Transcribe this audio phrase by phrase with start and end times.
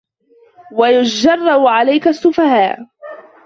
[0.71, 2.79] وَيُجَرِّئُ عَلَيْك السُّفَهَاءَ